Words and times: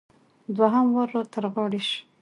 دوهم 0.57 0.85
وار 0.93 1.09
را 1.15 1.21
تر 1.33 1.43
غاړې 1.53 1.81
شو. 1.87 1.99